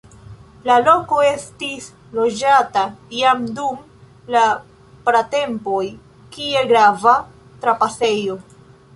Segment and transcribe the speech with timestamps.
[0.67, 1.89] La loko estis
[2.19, 2.85] loĝata
[3.17, 3.83] jam dum
[4.35, 4.41] la
[5.09, 5.83] pratempoj,
[6.37, 7.13] kiel grava
[7.67, 8.39] trapasejo.